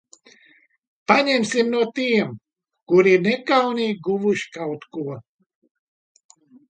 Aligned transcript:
Paņemsim 1.11 1.67
no 1.73 1.81
tiem, 1.99 2.31
kuri 2.93 3.13
ir 3.17 3.21
nekaunīgi 3.27 4.01
guvuši 4.09 4.51
kaut 4.57 4.89
ko. 4.99 5.19